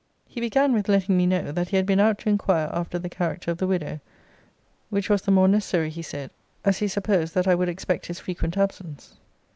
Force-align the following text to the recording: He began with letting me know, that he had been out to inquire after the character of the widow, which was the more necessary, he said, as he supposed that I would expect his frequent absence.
He 0.27 0.41
began 0.41 0.73
with 0.73 0.89
letting 0.89 1.15
me 1.15 1.27
know, 1.27 1.51
that 1.51 1.69
he 1.69 1.77
had 1.77 1.85
been 1.85 1.99
out 1.99 2.17
to 2.17 2.29
inquire 2.29 2.71
after 2.73 2.97
the 2.97 3.07
character 3.07 3.51
of 3.51 3.59
the 3.59 3.67
widow, 3.67 3.99
which 4.89 5.11
was 5.11 5.21
the 5.21 5.29
more 5.29 5.47
necessary, 5.47 5.91
he 5.91 6.01
said, 6.01 6.31
as 6.65 6.79
he 6.79 6.87
supposed 6.87 7.35
that 7.35 7.47
I 7.47 7.53
would 7.53 7.69
expect 7.69 8.07
his 8.07 8.17
frequent 8.19 8.57
absence. 8.57 9.17